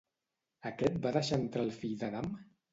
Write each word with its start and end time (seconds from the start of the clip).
Aquest 0.69 0.97
va 1.05 1.13
deixar 1.19 1.41
entrar 1.43 1.69
el 1.69 1.73
fill 1.79 1.97
d'Adam? 2.03 2.37